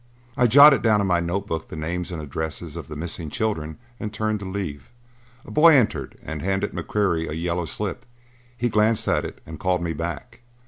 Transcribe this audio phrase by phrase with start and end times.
[0.35, 4.11] I jotted down in my notebook the names and addresses of the missing children and
[4.11, 4.89] turned to leave.
[5.45, 8.03] A boy entered and handed McQuarrie a yellow slip.
[8.57, 10.39] He glanced at it and called me back.